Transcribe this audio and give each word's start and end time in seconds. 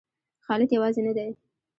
خالد 0.45 0.69
یوازې 0.75 1.01
نه 1.07 1.13
دی. 1.17 1.29